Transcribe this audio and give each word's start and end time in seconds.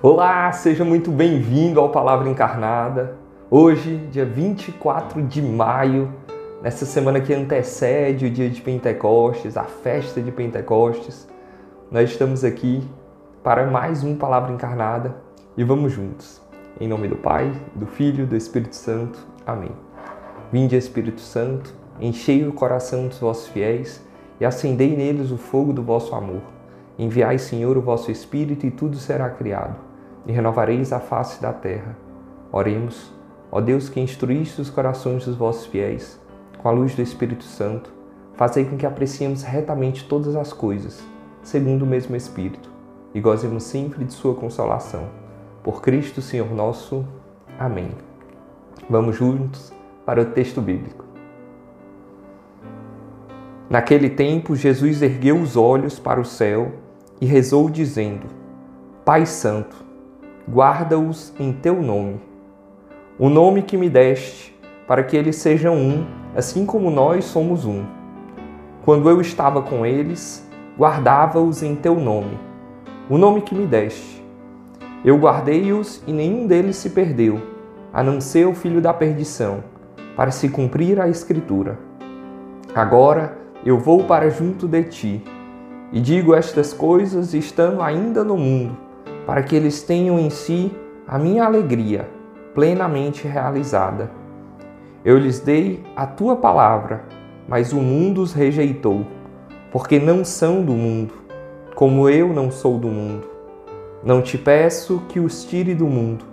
Olá, 0.00 0.52
seja 0.52 0.84
muito 0.84 1.10
bem-vindo 1.10 1.80
ao 1.80 1.88
Palavra 1.88 2.28
Encarnada. 2.28 3.16
Hoje, 3.50 3.96
dia 4.12 4.24
24 4.24 5.20
de 5.22 5.42
maio, 5.42 6.14
nessa 6.62 6.86
semana 6.86 7.20
que 7.20 7.34
antecede 7.34 8.26
o 8.26 8.30
dia 8.30 8.48
de 8.48 8.62
Pentecostes, 8.62 9.56
a 9.56 9.64
festa 9.64 10.20
de 10.20 10.30
Pentecostes, 10.30 11.28
nós 11.90 12.10
estamos 12.10 12.44
aqui 12.44 12.88
para 13.42 13.66
mais 13.66 14.04
um 14.04 14.14
Palavra 14.14 14.52
Encarnada 14.52 15.16
e 15.56 15.64
vamos 15.64 15.90
juntos. 15.90 16.40
Em 16.80 16.86
nome 16.86 17.08
do 17.08 17.16
Pai, 17.16 17.52
do 17.74 17.86
Filho 17.88 18.22
e 18.22 18.26
do 18.26 18.36
Espírito 18.36 18.76
Santo. 18.76 19.18
Amém. 19.44 19.72
Vinde, 20.52 20.76
Espírito 20.76 21.20
Santo, 21.20 21.74
enchei 22.00 22.46
o 22.46 22.52
coração 22.52 23.08
dos 23.08 23.18
vossos 23.18 23.48
fiéis 23.48 24.00
e 24.40 24.44
acendei 24.44 24.96
neles 24.96 25.32
o 25.32 25.36
fogo 25.36 25.72
do 25.72 25.82
vosso 25.82 26.14
amor. 26.14 26.42
Enviai, 26.96 27.36
Senhor, 27.36 27.76
o 27.76 27.82
vosso 27.82 28.12
Espírito 28.12 28.64
e 28.64 28.70
tudo 28.70 28.96
será 28.96 29.28
criado 29.30 29.87
e 30.28 30.32
renovareis 30.32 30.92
a 30.92 31.00
face 31.00 31.40
da 31.40 31.52
terra. 31.52 31.96
Oremos, 32.52 33.10
ó 33.50 33.60
Deus 33.60 33.88
que 33.88 33.98
instruíste 33.98 34.60
os 34.60 34.68
corações 34.68 35.24
dos 35.24 35.34
vossos 35.34 35.66
fiéis, 35.66 36.20
com 36.58 36.68
a 36.68 36.72
luz 36.72 36.94
do 36.94 37.00
Espírito 37.00 37.44
Santo, 37.44 37.90
fazei 38.34 38.64
com 38.66 38.76
que 38.76 38.86
apreciemos 38.86 39.42
retamente 39.42 40.06
todas 40.06 40.36
as 40.36 40.52
coisas, 40.52 41.02
segundo 41.42 41.82
o 41.82 41.86
mesmo 41.86 42.14
Espírito, 42.14 42.70
e 43.14 43.20
gozemos 43.20 43.64
sempre 43.64 44.04
de 44.04 44.12
sua 44.12 44.34
consolação. 44.34 45.08
Por 45.62 45.80
Cristo, 45.80 46.20
Senhor 46.20 46.52
nosso. 46.54 47.06
Amém. 47.58 47.90
Vamos 48.88 49.16
juntos 49.16 49.72
para 50.04 50.20
o 50.20 50.26
texto 50.26 50.60
bíblico. 50.60 51.04
Naquele 53.68 54.08
tempo, 54.08 54.56
Jesus 54.56 55.02
ergueu 55.02 55.40
os 55.40 55.56
olhos 55.56 55.98
para 55.98 56.20
o 56.20 56.24
céu 56.24 56.72
e 57.20 57.26
rezou, 57.26 57.68
dizendo: 57.68 58.26
Pai 59.04 59.26
Santo, 59.26 59.87
guarda-os 60.50 61.34
em 61.38 61.52
teu 61.52 61.82
nome. 61.82 62.18
O 63.18 63.28
nome 63.28 63.60
que 63.60 63.76
me 63.76 63.90
deste, 63.90 64.58
para 64.86 65.02
que 65.02 65.14
eles 65.14 65.36
sejam 65.36 65.76
um, 65.76 66.06
assim 66.34 66.64
como 66.64 66.90
nós 66.90 67.26
somos 67.26 67.66
um. 67.66 67.84
Quando 68.82 69.10
eu 69.10 69.20
estava 69.20 69.60
com 69.60 69.84
eles, 69.84 70.48
guardava-os 70.78 71.62
em 71.62 71.74
teu 71.76 71.96
nome, 71.96 72.38
o 73.10 73.18
nome 73.18 73.42
que 73.42 73.54
me 73.54 73.66
deste. 73.66 74.24
Eu 75.04 75.18
guardei-os 75.18 76.02
e 76.06 76.12
nenhum 76.12 76.46
deles 76.46 76.76
se 76.76 76.90
perdeu, 76.90 77.40
a 77.92 78.02
não 78.02 78.18
ser 78.18 78.46
o 78.46 78.54
filho 78.54 78.80
da 78.80 78.94
perdição, 78.94 79.62
para 80.16 80.30
se 80.30 80.48
cumprir 80.48 80.98
a 80.98 81.08
Escritura. 81.08 81.78
Agora 82.74 83.36
eu 83.66 83.78
vou 83.78 84.04
para 84.04 84.30
junto 84.30 84.66
de 84.66 84.84
ti, 84.84 85.24
e 85.92 86.00
digo 86.00 86.34
estas 86.34 86.72
coisas 86.72 87.34
estando 87.34 87.82
ainda 87.82 88.24
no 88.24 88.36
mundo 88.38 88.87
para 89.28 89.42
que 89.42 89.54
eles 89.54 89.82
tenham 89.82 90.18
em 90.18 90.30
si 90.30 90.72
a 91.06 91.18
minha 91.18 91.44
alegria 91.44 92.08
plenamente 92.54 93.28
realizada. 93.28 94.10
Eu 95.04 95.18
lhes 95.18 95.38
dei 95.38 95.84
a 95.94 96.06
tua 96.06 96.34
palavra, 96.34 97.04
mas 97.46 97.70
o 97.74 97.76
mundo 97.76 98.22
os 98.22 98.32
rejeitou, 98.32 99.04
porque 99.70 99.98
não 99.98 100.24
são 100.24 100.64
do 100.64 100.72
mundo, 100.72 101.12
como 101.74 102.08
eu 102.08 102.32
não 102.32 102.50
sou 102.50 102.78
do 102.78 102.88
mundo. 102.88 103.28
Não 104.02 104.22
te 104.22 104.38
peço 104.38 105.02
que 105.10 105.20
os 105.20 105.44
tire 105.44 105.74
do 105.74 105.86
mundo, 105.86 106.24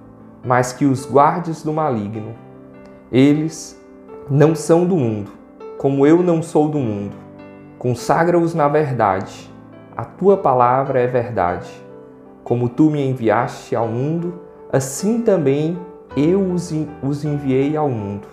mas 0.41 0.71
que 0.71 0.85
os 0.85 1.05
guardes 1.05 1.61
do 1.61 1.73
maligno. 1.73 2.33
Eles 3.11 3.77
não 4.29 4.55
são 4.55 4.85
do 4.85 4.95
mundo, 4.95 5.31
como 5.77 6.07
eu 6.07 6.23
não 6.23 6.41
sou 6.41 6.69
do 6.69 6.79
mundo. 6.79 7.17
Consagra-os 7.77 8.55
na 8.55 8.69
verdade. 8.69 9.51
A 9.97 10.05
tua 10.05 10.37
palavra 10.37 11.01
é 11.01 11.07
verdade. 11.07 11.83
Como 12.45 12.69
tu 12.69 12.91
me 12.91 13.03
enviaste 13.03 13.75
ao 13.75 13.87
mundo, 13.87 14.39
assim 14.71 15.23
também 15.23 15.75
eu 16.15 16.39
os 16.51 17.25
enviei 17.25 17.75
ao 17.75 17.89
mundo. 17.89 18.27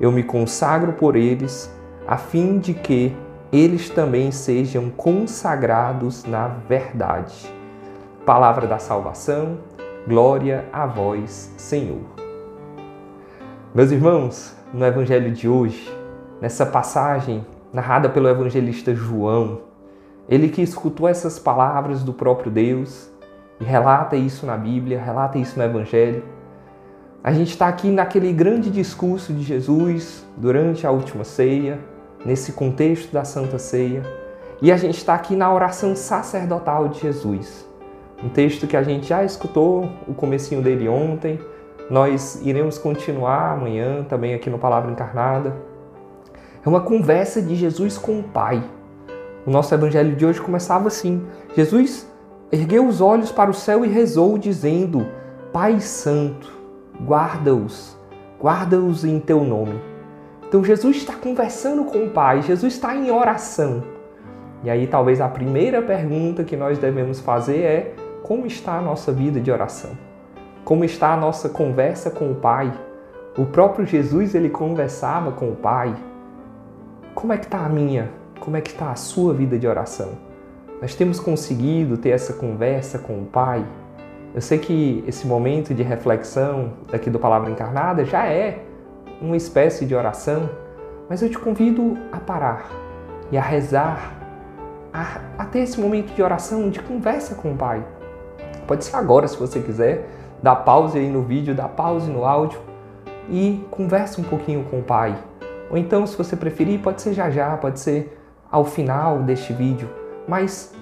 Eu 0.00 0.12
me 0.12 0.22
consagro 0.22 0.92
por 0.92 1.16
eles, 1.16 1.68
a 2.06 2.16
fim 2.16 2.60
de 2.60 2.72
que 2.72 3.16
eles 3.52 3.90
também 3.90 4.30
sejam 4.30 4.90
consagrados 4.90 6.24
na 6.24 6.46
verdade. 6.46 7.52
Palavra 8.24 8.68
da 8.68 8.78
salvação, 8.78 9.58
glória 10.06 10.64
a 10.72 10.86
vós, 10.86 11.52
Senhor. 11.56 12.12
Meus 13.74 13.90
irmãos, 13.90 14.56
no 14.72 14.86
Evangelho 14.86 15.32
de 15.32 15.48
hoje, 15.48 15.92
nessa 16.40 16.64
passagem 16.64 17.44
narrada 17.72 18.08
pelo 18.08 18.28
evangelista 18.28 18.94
João, 18.94 19.62
ele 20.28 20.48
que 20.48 20.62
escutou 20.62 21.08
essas 21.08 21.40
palavras 21.40 22.04
do 22.04 22.12
próprio 22.12 22.48
Deus, 22.48 23.11
e 23.62 23.64
relata 23.64 24.16
isso 24.16 24.44
na 24.44 24.56
Bíblia, 24.56 25.00
relata 25.00 25.38
isso 25.38 25.56
no 25.56 25.64
Evangelho. 25.64 26.24
A 27.22 27.32
gente 27.32 27.50
está 27.50 27.68
aqui 27.68 27.92
naquele 27.92 28.32
grande 28.32 28.68
discurso 28.68 29.32
de 29.32 29.40
Jesus 29.40 30.26
durante 30.36 30.84
a 30.84 30.90
última 30.90 31.22
ceia, 31.22 31.78
nesse 32.26 32.54
contexto 32.54 33.12
da 33.12 33.22
Santa 33.22 33.60
Ceia, 33.60 34.02
e 34.60 34.72
a 34.72 34.76
gente 34.76 34.96
está 34.96 35.14
aqui 35.14 35.36
na 35.36 35.52
oração 35.52 35.94
sacerdotal 35.94 36.88
de 36.88 36.98
Jesus. 37.00 37.64
Um 38.20 38.28
texto 38.28 38.66
que 38.66 38.76
a 38.76 38.82
gente 38.82 39.06
já 39.06 39.22
escutou 39.22 39.88
o 40.08 40.14
comecinho 40.14 40.60
dele 40.60 40.88
ontem, 40.88 41.38
nós 41.88 42.44
iremos 42.44 42.78
continuar 42.78 43.52
amanhã 43.52 44.04
também 44.08 44.34
aqui 44.34 44.50
no 44.50 44.58
Palavra 44.58 44.90
Encarnada. 44.90 45.54
É 46.64 46.68
uma 46.68 46.80
conversa 46.80 47.40
de 47.40 47.54
Jesus 47.54 47.96
com 47.96 48.18
o 48.18 48.24
Pai. 48.24 48.62
O 49.46 49.50
nosso 49.50 49.72
evangelho 49.72 50.16
de 50.16 50.26
hoje 50.26 50.40
começava 50.40 50.88
assim: 50.88 51.24
Jesus 51.56 52.11
ergueu 52.52 52.86
os 52.86 53.00
olhos 53.00 53.32
para 53.32 53.50
o 53.50 53.54
céu 53.54 53.82
e 53.82 53.88
rezou, 53.88 54.36
dizendo: 54.36 55.06
Pai 55.50 55.80
Santo, 55.80 56.52
guarda-os, 57.02 57.96
guarda-os 58.38 59.04
em 59.04 59.18
teu 59.18 59.42
nome. 59.42 59.80
Então 60.46 60.62
Jesus 60.62 60.98
está 60.98 61.14
conversando 61.14 61.84
com 61.84 62.04
o 62.04 62.10
Pai, 62.10 62.42
Jesus 62.42 62.74
está 62.74 62.94
em 62.94 63.10
oração. 63.10 63.82
E 64.62 64.68
aí 64.68 64.86
talvez 64.86 65.20
a 65.20 65.28
primeira 65.28 65.80
pergunta 65.80 66.44
que 66.44 66.56
nós 66.56 66.78
devemos 66.78 67.20
fazer 67.20 67.62
é: 67.62 67.94
como 68.22 68.46
está 68.46 68.76
a 68.76 68.82
nossa 68.82 69.10
vida 69.10 69.40
de 69.40 69.50
oração? 69.50 69.90
Como 70.62 70.84
está 70.84 71.14
a 71.14 71.16
nossa 71.16 71.48
conversa 71.48 72.10
com 72.10 72.30
o 72.30 72.34
Pai? 72.34 72.72
O 73.36 73.46
próprio 73.46 73.86
Jesus 73.86 74.34
ele 74.34 74.50
conversava 74.50 75.32
com 75.32 75.48
o 75.48 75.56
Pai. 75.56 75.94
Como 77.14 77.32
é 77.32 77.38
que 77.38 77.46
está 77.46 77.64
a 77.64 77.68
minha? 77.68 78.10
Como 78.38 78.56
é 78.56 78.60
que 78.60 78.70
está 78.70 78.90
a 78.90 78.94
sua 78.94 79.32
vida 79.32 79.58
de 79.58 79.66
oração? 79.66 80.31
Nós 80.82 80.96
temos 80.96 81.20
conseguido 81.20 81.96
ter 81.96 82.08
essa 82.08 82.32
conversa 82.32 82.98
com 82.98 83.22
o 83.22 83.24
Pai. 83.24 83.64
Eu 84.34 84.40
sei 84.40 84.58
que 84.58 85.04
esse 85.06 85.24
momento 85.28 85.72
de 85.72 85.80
reflexão 85.80 86.72
daqui 86.90 87.08
do 87.08 87.20
Palavra 87.20 87.52
Encarnada 87.52 88.04
já 88.04 88.26
é 88.26 88.64
uma 89.20 89.36
espécie 89.36 89.86
de 89.86 89.94
oração, 89.94 90.50
mas 91.08 91.22
eu 91.22 91.30
te 91.30 91.38
convido 91.38 91.96
a 92.10 92.18
parar 92.18 92.68
e 93.30 93.38
a 93.38 93.40
rezar, 93.40 94.12
a, 94.92 95.20
a 95.38 95.44
ter 95.44 95.60
esse 95.60 95.80
momento 95.80 96.12
de 96.16 96.20
oração, 96.20 96.68
de 96.68 96.80
conversa 96.80 97.36
com 97.36 97.52
o 97.52 97.56
Pai. 97.56 97.86
Pode 98.66 98.84
ser 98.84 98.96
agora, 98.96 99.28
se 99.28 99.38
você 99.38 99.60
quiser, 99.60 100.08
dá 100.42 100.56
pause 100.56 100.98
aí 100.98 101.08
no 101.08 101.22
vídeo, 101.22 101.54
dá 101.54 101.68
pause 101.68 102.10
no 102.10 102.24
áudio 102.24 102.58
e 103.30 103.64
conversa 103.70 104.20
um 104.20 104.24
pouquinho 104.24 104.64
com 104.64 104.80
o 104.80 104.82
Pai. 104.82 105.16
Ou 105.70 105.78
então, 105.78 106.04
se 106.08 106.18
você 106.18 106.34
preferir, 106.34 106.80
pode 106.80 107.00
ser 107.00 107.12
já 107.12 107.30
já, 107.30 107.56
pode 107.56 107.78
ser 107.78 108.18
ao 108.50 108.64
final 108.64 109.20
deste 109.20 109.52
vídeo 109.52 110.01
mas 110.26 110.74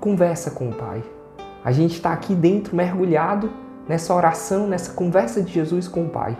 conversa 0.00 0.50
com 0.50 0.68
o 0.68 0.74
Pai. 0.74 1.02
A 1.64 1.70
gente 1.70 1.94
está 1.94 2.12
aqui 2.12 2.34
dentro, 2.34 2.74
mergulhado 2.74 3.50
nessa 3.88 4.14
oração, 4.14 4.66
nessa 4.66 4.92
conversa 4.92 5.42
de 5.42 5.52
Jesus 5.52 5.88
com 5.88 6.04
o 6.04 6.08
Pai. 6.08 6.36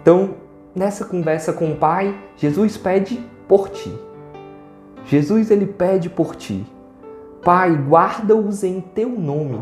Então, 0.00 0.34
nessa 0.74 1.04
conversa 1.04 1.52
com 1.52 1.72
o 1.72 1.76
Pai, 1.76 2.14
Jesus 2.36 2.76
pede 2.76 3.24
por 3.48 3.68
ti. 3.70 3.92
Jesus 5.06 5.50
ele 5.50 5.66
pede 5.66 6.10
por 6.10 6.36
ti. 6.36 6.66
Pai, 7.42 7.74
guarda-os 7.76 8.64
em 8.64 8.80
teu 8.80 9.08
nome. 9.08 9.60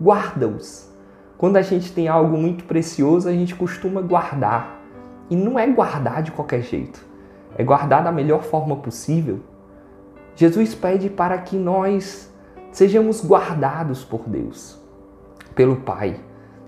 Guarda-os. 0.00 0.92
Quando 1.38 1.56
a 1.56 1.62
gente 1.62 1.92
tem 1.92 2.08
algo 2.08 2.36
muito 2.36 2.64
precioso, 2.64 3.28
a 3.28 3.32
gente 3.32 3.54
costuma 3.54 4.00
guardar. 4.00 4.80
E 5.30 5.36
não 5.36 5.58
é 5.58 5.66
guardar 5.66 6.22
de 6.22 6.32
qualquer 6.32 6.62
jeito. 6.62 7.04
É 7.56 7.62
guardar 7.62 8.02
da 8.02 8.10
melhor 8.10 8.42
forma 8.42 8.76
possível 8.76 9.40
Jesus 10.36 10.74
pede 10.74 11.08
para 11.08 11.38
que 11.38 11.56
nós 11.56 12.32
sejamos 12.72 13.24
guardados 13.24 14.02
por 14.02 14.28
Deus, 14.28 14.80
pelo 15.54 15.76
Pai. 15.76 16.20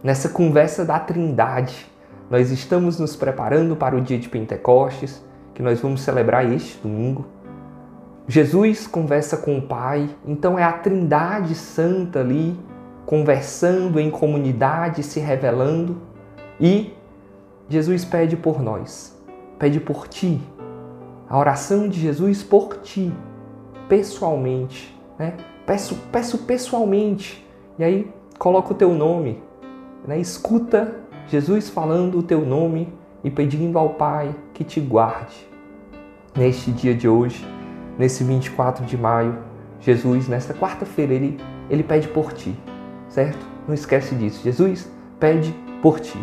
Nessa 0.05 0.29
conversa 0.29 0.85
da 0.85 1.01
Trindade, 1.01 1.91
nós 2.31 2.53
estamos 2.53 3.01
nos 3.01 3.17
preparando 3.17 3.75
para 3.75 3.97
o 3.97 4.01
dia 4.01 4.19
de 4.19 4.29
Pentecostes, 4.29 5.25
que 5.53 5.63
nós 5.63 5.81
vamos 5.81 6.03
celebrar 6.03 6.51
este 6.53 6.79
domingo. 6.81 7.27
Jesus 8.29 8.87
conversa 8.87 9.37
com 9.37 9.59
o 9.59 9.63
Pai, 9.63 10.09
então 10.25 10.57
é 10.57 10.62
a 10.62 10.73
Trindade 10.73 11.55
Santa 11.57 12.21
ali, 12.21 12.57
conversando 13.05 13.99
em 13.99 14.11
comunidade, 14.11 15.03
se 15.03 15.19
revelando, 15.19 16.01
e 16.61 16.95
Jesus 17.69 18.05
pede 18.05 18.37
por 18.37 18.62
nós, 18.62 19.21
pede 19.59 19.81
por 19.81 20.07
ti. 20.07 20.41
A 21.29 21.37
oração 21.37 21.89
de 21.89 22.01
Jesus 22.01 22.45
por 22.45 22.77
ti 22.79 23.12
pessoalmente, 23.88 24.97
né? 25.19 25.35
Peço, 25.65 25.97
peço 26.12 26.38
pessoalmente. 26.38 27.44
E 27.79 27.85
aí 27.85 28.11
coloca 28.38 28.73
o 28.73 28.77
teu 28.77 28.94
nome, 28.94 29.43
né? 30.06 30.19
escuta 30.19 31.00
Jesus 31.29 31.69
falando 31.69 32.19
o 32.19 32.23
teu 32.23 32.44
nome 32.44 32.93
e 33.25 33.31
pedindo 33.31 33.79
ao 33.79 33.91
Pai 33.91 34.35
que 34.55 34.62
te 34.62 34.81
guarde. 34.81 35.47
Neste 36.37 36.71
dia 36.71 36.94
de 36.94 37.09
hoje, 37.09 37.44
nesse 37.99 38.23
24 38.23 38.85
de 38.85 38.97
maio, 38.97 39.38
Jesus, 39.81 40.29
nesta 40.29 40.55
quarta-feira, 40.55 41.15
ele, 41.15 41.38
ele 41.69 41.83
pede 41.83 42.09
por 42.09 42.33
ti, 42.33 42.55
certo? 43.09 43.44
Não 43.67 43.75
esquece 43.75 44.15
disso. 44.15 44.43
Jesus 44.44 44.91
pede 45.19 45.55
por 45.83 45.99
ti. 45.99 46.19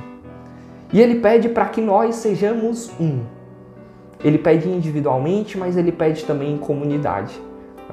E 0.91 1.01
ele 1.01 1.19
pede 1.19 1.49
para 1.49 1.65
que 1.65 1.81
nós 1.81 2.15
sejamos 2.15 2.91
um. 2.99 3.21
Ele 4.23 4.37
pede 4.37 4.69
individualmente, 4.69 5.57
mas 5.57 5.75
ele 5.75 5.91
pede 5.91 6.23
também 6.23 6.53
em 6.53 6.57
comunidade. 6.57 7.33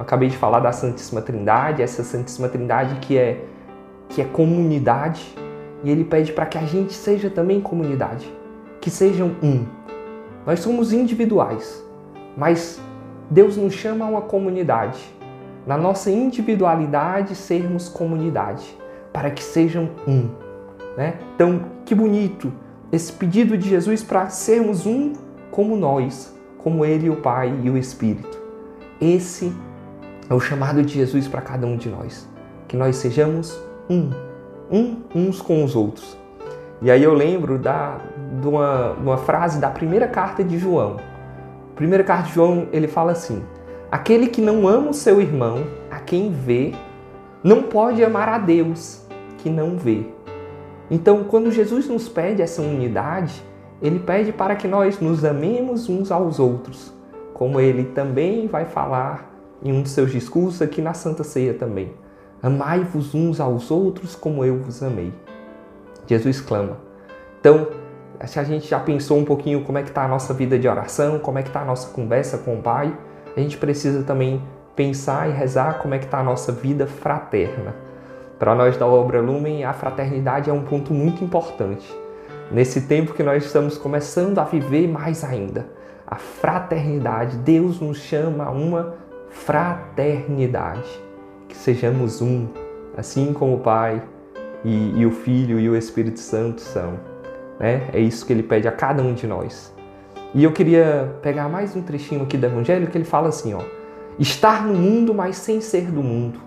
Acabei 0.01 0.29
de 0.29 0.37
falar 0.37 0.59
da 0.59 0.71
Santíssima 0.71 1.21
Trindade, 1.21 1.83
essa 1.83 2.03
Santíssima 2.03 2.49
Trindade 2.49 2.95
que 2.95 3.17
é 3.17 3.45
que 4.09 4.21
é 4.21 4.25
comunidade, 4.25 5.33
e 5.83 5.89
ele 5.89 6.03
pede 6.03 6.33
para 6.33 6.45
que 6.45 6.57
a 6.57 6.65
gente 6.65 6.91
seja 6.91 7.29
também 7.29 7.61
comunidade, 7.61 8.29
que 8.81 8.89
sejam 8.89 9.31
um. 9.41 9.63
Nós 10.45 10.59
somos 10.59 10.91
individuais, 10.91 11.81
mas 12.35 12.81
Deus 13.29 13.55
nos 13.55 13.73
chama 13.73 14.03
a 14.03 14.07
uma 14.09 14.21
comunidade. 14.21 14.99
Na 15.65 15.77
nossa 15.77 16.11
individualidade, 16.11 17.35
sermos 17.35 17.87
comunidade, 17.87 18.75
para 19.13 19.29
que 19.29 19.41
sejam 19.41 19.91
um. 20.05 20.29
Né? 20.97 21.13
Então, 21.35 21.61
que 21.85 21.95
bonito 21.95 22.51
esse 22.91 23.13
pedido 23.13 23.57
de 23.57 23.69
Jesus 23.69 24.03
para 24.03 24.27
sermos 24.29 24.85
um 24.85 25.13
como 25.51 25.77
nós, 25.77 26.35
como 26.57 26.83
Ele, 26.83 27.09
o 27.09 27.17
Pai 27.17 27.53
e 27.63 27.69
o 27.69 27.77
Espírito. 27.77 28.41
Esse 28.99 29.47
é 29.47 29.70
o 30.33 30.39
chamado 30.39 30.81
de 30.81 30.93
Jesus 30.93 31.27
para 31.27 31.41
cada 31.41 31.65
um 31.65 31.77
de 31.77 31.89
nós. 31.89 32.27
Que 32.67 32.77
nós 32.77 32.95
sejamos 32.95 33.59
um, 33.89 34.09
um 34.71 34.97
uns 35.13 35.41
com 35.41 35.63
os 35.63 35.75
outros. 35.75 36.17
E 36.81 36.89
aí 36.89 37.03
eu 37.03 37.13
lembro 37.13 37.59
da, 37.59 37.99
de, 38.39 38.47
uma, 38.47 38.91
uma 38.93 39.17
frase 39.17 39.59
da 39.59 39.69
primeira 39.69 40.07
carta 40.07 40.43
de 40.43 40.57
João. 40.57 40.97
Primeira 41.75 42.03
carta 42.03 42.29
de 42.29 42.33
João, 42.33 42.67
ele 42.71 42.87
fala 42.87 43.11
assim: 43.11 43.43
Aquele 43.91 44.27
que 44.27 44.41
não 44.41 44.67
ama 44.67 44.89
o 44.89 44.93
seu 44.93 45.21
irmão, 45.21 45.63
a 45.91 45.99
quem 45.99 46.31
vê, 46.31 46.73
não 47.43 47.63
pode 47.63 48.03
amar 48.03 48.29
a 48.29 48.37
Deus, 48.37 49.05
que 49.37 49.49
não 49.49 49.77
vê. 49.77 50.05
Então, 50.89 51.23
quando 51.23 51.51
Jesus 51.51 51.87
nos 51.87 52.09
pede 52.09 52.41
essa 52.41 52.61
unidade, 52.61 53.43
ele 53.81 53.99
pede 53.99 54.31
para 54.31 54.55
que 54.55 54.67
nós 54.67 54.99
nos 54.99 55.23
amemos 55.23 55.89
uns 55.89 56.11
aos 56.11 56.39
outros, 56.39 56.93
como 57.33 57.59
ele 57.59 57.85
também 57.85 58.47
vai 58.47 58.65
falar 58.65 59.31
em 59.63 59.71
um 59.71 59.81
de 59.81 59.89
seus 59.89 60.11
discursos 60.11 60.61
aqui 60.61 60.81
na 60.81 60.93
Santa 60.93 61.23
Ceia 61.23 61.53
também. 61.53 61.93
Amai-vos 62.41 63.13
uns 63.13 63.39
aos 63.39 63.69
outros 63.69 64.15
como 64.15 64.43
eu 64.43 64.57
vos 64.57 64.81
amei. 64.81 65.13
Jesus 66.07 66.41
clama. 66.41 66.77
Então, 67.39 67.67
se 68.25 68.39
a 68.39 68.43
gente 68.43 68.67
já 68.67 68.79
pensou 68.79 69.17
um 69.17 69.25
pouquinho 69.25 69.63
como 69.63 69.77
é 69.77 69.83
que 69.83 69.89
está 69.89 70.03
a 70.03 70.07
nossa 70.07 70.33
vida 70.33 70.57
de 70.57 70.67
oração, 70.67 71.19
como 71.19 71.39
é 71.39 71.43
que 71.43 71.49
está 71.49 71.61
a 71.61 71.65
nossa 71.65 71.89
conversa 71.91 72.37
com 72.39 72.55
o 72.55 72.61
Pai, 72.61 72.95
a 73.35 73.39
gente 73.39 73.57
precisa 73.57 74.03
também 74.03 74.41
pensar 74.75 75.29
e 75.29 75.33
rezar 75.33 75.79
como 75.79 75.93
é 75.93 75.99
que 75.99 76.05
está 76.05 76.19
a 76.19 76.23
nossa 76.23 76.51
vida 76.51 76.87
fraterna. 76.87 77.75
Para 78.39 78.55
nós 78.55 78.75
da 78.75 78.87
Obra 78.87 79.21
Lumen, 79.21 79.63
a 79.63 79.73
fraternidade 79.73 80.49
é 80.49 80.53
um 80.53 80.63
ponto 80.63 80.93
muito 80.93 81.23
importante. 81.23 81.87
Nesse 82.51 82.81
tempo 82.81 83.13
que 83.13 83.23
nós 83.23 83.45
estamos 83.45 83.77
começando 83.77 84.39
a 84.39 84.43
viver 84.43 84.87
mais 84.87 85.23
ainda, 85.23 85.67
a 86.07 86.15
fraternidade, 86.15 87.37
Deus 87.37 87.79
nos 87.79 87.99
chama 87.99 88.45
a 88.45 88.51
uma 88.51 88.95
fraternidade, 89.31 90.89
que 91.47 91.55
sejamos 91.55 92.21
um, 92.21 92.47
assim 92.95 93.33
como 93.33 93.55
o 93.55 93.59
Pai 93.59 94.01
e, 94.63 94.99
e 94.99 95.05
o 95.05 95.11
Filho 95.11 95.59
e 95.59 95.69
o 95.69 95.75
Espírito 95.75 96.19
Santo 96.19 96.61
são. 96.61 96.99
Né? 97.59 97.89
É 97.93 97.99
isso 97.99 98.25
que 98.25 98.33
ele 98.33 98.43
pede 98.43 98.67
a 98.67 98.71
cada 98.71 99.01
um 99.01 99.13
de 99.13 99.25
nós. 99.25 99.73
E 100.33 100.43
eu 100.43 100.51
queria 100.51 101.15
pegar 101.21 101.49
mais 101.49 101.75
um 101.75 101.81
trechinho 101.81 102.23
aqui 102.23 102.37
do 102.37 102.45
Evangelho 102.45 102.87
que 102.87 102.97
ele 102.97 103.05
fala 103.05 103.29
assim: 103.29 103.53
ó, 103.53 103.61
estar 104.17 104.65
no 104.65 104.73
mundo, 104.73 105.13
mas 105.13 105.35
sem 105.37 105.59
ser 105.59 105.91
do 105.91 106.01
mundo. 106.01 106.39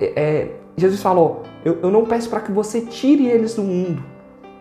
É, 0.00 0.12
é, 0.16 0.56
Jesus 0.76 1.02
falou: 1.02 1.42
eu, 1.64 1.78
eu 1.82 1.90
não 1.90 2.04
peço 2.04 2.30
para 2.30 2.40
que 2.40 2.50
você 2.50 2.80
tire 2.80 3.26
eles 3.26 3.54
do 3.54 3.62
mundo, 3.62 4.02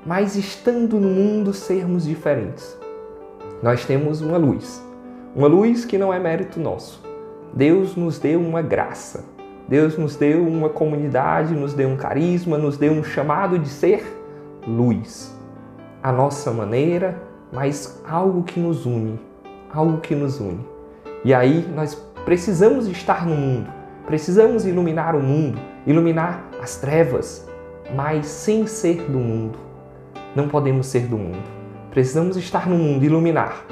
mas 0.06 0.36
estando 0.36 1.00
no 1.00 1.08
mundo, 1.08 1.54
sermos 1.54 2.06
diferentes. 2.06 2.78
Nós 3.63 3.86
temos 3.86 4.22
uma 4.22 4.38
luz, 4.38 4.84
uma 5.36 5.48
luz 5.48 5.86
que 5.86 5.98
não 5.98 6.13
é 6.13 6.19
mérito 6.19 6.60
nosso. 6.60 7.01
Deus 7.54 7.95
nos 7.95 8.19
deu 8.19 8.39
uma 8.39 8.62
graça. 8.62 9.24
Deus 9.68 9.98
nos 9.98 10.18
deu 10.18 10.45
uma 10.45 10.68
comunidade, 10.68 11.54
nos 11.54 11.74
deu 11.74 11.88
um 11.88 11.95
carisma, 11.95 12.57
nos 12.57 12.78
deu 12.78 12.92
um 12.92 13.04
chamado 13.04 13.57
de 13.57 13.69
ser 13.69 14.04
luz. 14.68 15.33
A 16.04 16.12
nossa 16.12 16.51
maneira, 16.51 17.22
mas 17.51 18.01
algo 18.06 18.44
que 18.44 18.60
nos 18.60 18.86
une, 18.86 19.19
algo 19.74 20.00
que 20.00 20.13
nos 20.13 20.39
une. 20.39 20.66
E 21.24 21.34
aí 21.34 21.66
nós 21.74 21.95
precisamos 22.25 22.88
estar 22.88 23.25
no 23.25 23.36
mundo, 23.36 23.72
precisamos 24.06 24.66
iluminar 24.66 25.16
o 25.16 25.22
mundo, 25.22 25.60
iluminar 25.88 26.50
as 26.62 26.75
trevas, 26.75 27.48
mas 27.95 28.25
sem 28.25 28.68
ser 28.68 29.04
do 29.04 29.19
mundo. 29.19 29.57
Não 30.36 30.50
podemos 30.50 30.88
ser 30.88 31.07
do 31.07 31.18
mundo. 31.18 31.44
Precisamos 31.92 32.36
estar 32.36 32.68
no 32.68 32.75
mundo, 32.75 33.04
iluminar, 33.06 33.66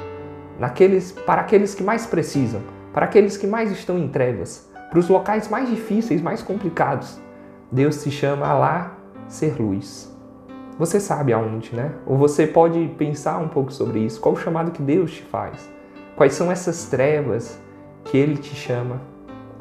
naqueles, 0.60 1.10
para 1.10 1.40
aqueles 1.40 1.74
que 1.74 1.82
mais 1.82 2.06
precisam, 2.06 2.60
para 2.92 3.06
aqueles 3.06 3.38
que 3.38 3.46
mais 3.46 3.72
estão 3.72 3.98
em 3.98 4.06
trevas, 4.06 4.70
para 4.90 4.98
os 4.98 5.08
locais 5.08 5.48
mais 5.48 5.70
difíceis, 5.70 6.20
mais 6.20 6.42
complicados. 6.42 7.18
Deus 7.72 8.02
te 8.02 8.10
chama 8.10 8.46
a 8.46 8.52
lá 8.52 8.96
ser 9.26 9.58
luz. 9.58 10.14
Você 10.78 11.00
sabe 11.00 11.32
aonde, 11.32 11.74
né? 11.74 11.92
Ou 12.06 12.16
você 12.16 12.46
pode 12.46 12.86
pensar 12.98 13.38
um 13.38 13.48
pouco 13.48 13.72
sobre 13.72 14.00
isso. 14.00 14.20
Qual 14.20 14.34
o 14.34 14.38
chamado 14.38 14.70
que 14.70 14.82
Deus 14.82 15.12
te 15.12 15.22
faz? 15.22 15.68
Quais 16.14 16.34
são 16.34 16.52
essas 16.52 16.86
trevas 16.86 17.58
que 18.04 18.18
Ele 18.18 18.36
te 18.36 18.54
chama 18.54 19.00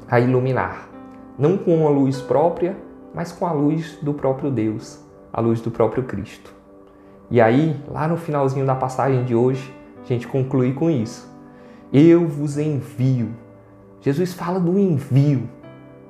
a 0.10 0.20
iluminar? 0.20 0.90
Não 1.38 1.58
com 1.58 1.76
uma 1.76 1.90
luz 1.90 2.20
própria, 2.22 2.76
mas 3.14 3.32
com 3.32 3.46
a 3.46 3.54
luz 3.54 3.98
do 4.02 4.14
próprio 4.14 4.52
Deus, 4.52 5.00
a 5.32 5.40
luz 5.40 5.62
do 5.62 5.72
próprio 5.72 6.04
Cristo. 6.04 6.54
E 7.32 7.40
aí, 7.40 7.80
lá 7.88 8.08
no 8.08 8.18
finalzinho 8.18 8.66
da 8.66 8.76
passagem 8.76 9.24
de 9.24 9.36
hoje, 9.36 9.79
gente 10.14 10.28
conclui 10.28 10.74
com 10.74 10.90
isso. 10.90 11.30
Eu 11.92 12.28
vos 12.28 12.58
envio. 12.58 13.30
Jesus 14.02 14.34
fala 14.34 14.60
do 14.60 14.78
envio. 14.78 15.50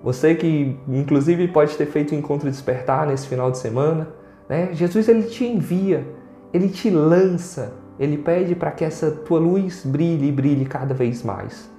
Você 0.03 0.35
que 0.35 0.77
inclusive 0.87 1.47
pode 1.49 1.75
ter 1.75 1.85
feito 1.85 2.11
o 2.11 2.15
encontro 2.15 2.49
despertar 2.49 3.05
nesse 3.05 3.27
final 3.27 3.51
de 3.51 3.57
semana, 3.57 4.07
né? 4.47 4.69
Jesus 4.73 5.09
ele 5.09 5.23
te 5.23 5.45
envia, 5.45 6.07
ele 6.53 6.69
te 6.69 6.89
lança, 6.89 7.73
ele 7.99 8.17
pede 8.17 8.55
para 8.55 8.71
que 8.71 8.85
essa 8.85 9.11
tua 9.11 9.39
luz 9.39 9.85
brilhe 9.85 10.29
e 10.29 10.31
brilhe 10.31 10.65
cada 10.65 10.93
vez 10.93 11.23
mais. 11.23 11.69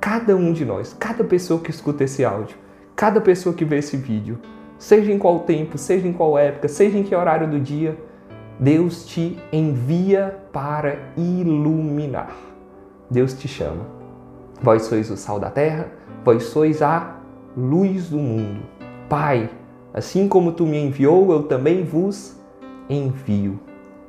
Cada 0.00 0.34
um 0.34 0.52
de 0.52 0.64
nós, 0.64 0.96
cada 0.98 1.22
pessoa 1.22 1.60
que 1.60 1.70
escuta 1.70 2.04
esse 2.04 2.24
áudio, 2.24 2.56
cada 2.96 3.20
pessoa 3.20 3.54
que 3.54 3.64
vê 3.64 3.78
esse 3.78 3.96
vídeo, 3.96 4.38
seja 4.78 5.12
em 5.12 5.18
qual 5.18 5.40
tempo, 5.40 5.78
seja 5.78 6.06
em 6.06 6.12
qual 6.12 6.36
época, 6.36 6.68
seja 6.68 6.98
em 6.98 7.02
que 7.02 7.14
horário 7.14 7.48
do 7.48 7.60
dia, 7.60 7.96
Deus 8.60 9.06
te 9.06 9.38
envia 9.52 10.36
para 10.52 10.98
iluminar. 11.16 12.34
Deus 13.08 13.32
te 13.32 13.46
chama. 13.46 13.86
Vós 14.60 14.82
sois 14.82 15.08
o 15.10 15.16
sal 15.16 15.38
da 15.38 15.48
terra, 15.48 15.86
vós 16.24 16.44
sois 16.44 16.82
a 16.82 17.18
luz 17.56 18.10
do 18.10 18.18
mundo. 18.18 18.60
Pai, 19.08 19.48
assim 19.94 20.28
como 20.28 20.52
tu 20.52 20.66
me 20.66 20.76
enviou, 20.76 21.30
eu 21.30 21.44
também 21.44 21.84
vos 21.84 22.36
envio. 22.90 23.60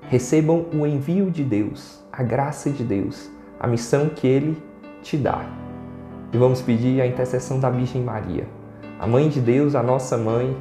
Recebam 0.01 0.65
o 0.73 0.85
envio 0.87 1.29
de 1.29 1.43
Deus, 1.43 2.03
a 2.11 2.23
graça 2.23 2.71
de 2.71 2.83
Deus, 2.83 3.29
a 3.59 3.67
missão 3.67 4.09
que 4.09 4.25
Ele 4.25 4.57
te 5.03 5.15
dá. 5.15 5.45
E 6.33 6.37
vamos 6.37 6.59
pedir 6.61 7.01
a 7.01 7.07
intercessão 7.07 7.59
da 7.59 7.69
Virgem 7.69 8.01
Maria, 8.01 8.47
a 8.99 9.05
Mãe 9.05 9.29
de 9.29 9.39
Deus, 9.39 9.75
a 9.75 9.83
nossa 9.83 10.17
mãe. 10.17 10.57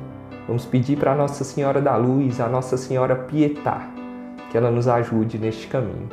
Vamos 0.48 0.64
pedir 0.64 0.98
para 0.98 1.14
Nossa 1.14 1.44
Senhora 1.44 1.78
da 1.78 1.94
Luz, 1.94 2.40
a 2.40 2.48
Nossa 2.48 2.78
Senhora 2.78 3.14
Pietá, 3.14 3.86
que 4.50 4.56
ela 4.56 4.70
nos 4.70 4.88
ajude 4.88 5.38
neste 5.38 5.68
caminho. 5.68 6.08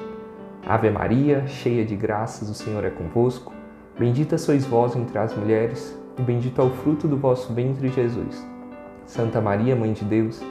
Ave 0.68 0.90
Maria, 0.90 1.48
cheia 1.48 1.86
de 1.86 1.96
graças, 1.96 2.50
o 2.50 2.54
Senhor 2.54 2.84
é 2.84 2.90
convosco. 2.90 3.54
Bendita 3.98 4.38
sois 4.38 4.66
vós 4.66 4.94
entre 4.94 5.18
as 5.18 5.34
mulheres, 5.34 5.98
e 6.20 6.22
bendito 6.22 6.62
é 6.62 6.66
o 6.66 6.70
fruto 6.70 7.08
do 7.08 7.16
vosso 7.16 7.54
ventre, 7.54 7.88
Jesus. 7.88 8.46
Santa 9.06 9.40
Maria, 9.40 9.74
Mãe 9.74 9.94
de 9.94 10.04
Deus, 10.04 10.44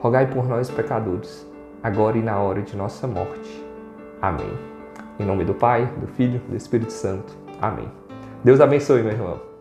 rogai 0.00 0.26
por 0.26 0.48
nós, 0.48 0.70
pecadores, 0.70 1.46
agora 1.82 2.16
e 2.16 2.22
na 2.22 2.38
hora 2.38 2.62
de 2.62 2.74
nossa 2.74 3.06
morte. 3.06 3.62
Amém. 4.22 4.50
Em 5.20 5.26
nome 5.26 5.44
do 5.44 5.52
Pai, 5.52 5.84
do 6.00 6.06
Filho 6.06 6.40
do 6.48 6.56
Espírito 6.56 6.92
Santo. 6.92 7.36
Amém. 7.60 7.88
Deus 8.42 8.62
abençoe, 8.62 9.02
meu 9.02 9.12
irmão. 9.12 9.55